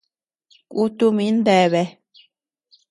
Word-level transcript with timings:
Kutu 0.71 1.05
min 1.17 1.35
deabea. 1.45 1.87